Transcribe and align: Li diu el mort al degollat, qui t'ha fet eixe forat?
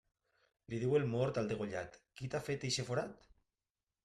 Li 0.73 0.79
diu 0.83 0.95
el 0.99 1.05
mort 1.11 1.37
al 1.41 1.51
degollat, 1.51 1.99
qui 2.19 2.31
t'ha 2.33 2.43
fet 2.49 2.67
eixe 2.71 2.87
forat? 2.89 3.31